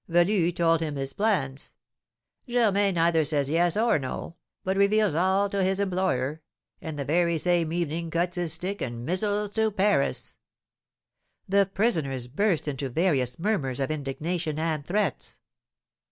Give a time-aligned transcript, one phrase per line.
[0.09, 1.73] Velu told him his plans;
[2.49, 6.41] Germain neither says yes or no, but reveals all to his employer,
[6.81, 10.37] and the very same evening cuts his stick and mizzles to Paris."
[11.47, 15.37] The prisoners burst into various murmurs of indignation and threats.